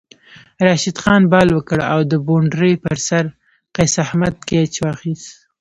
راشد 0.65 0.97
خان 1.03 1.21
بال 1.31 1.47
وکړ 1.53 1.79
او 1.93 1.99
د 2.11 2.13
بونډرۍ 2.25 2.73
پر 2.83 2.95
سر 3.07 3.25
قیص 3.75 3.95
احمد 4.05 4.35
کیچ 4.47 4.73
واخیست 4.85 5.27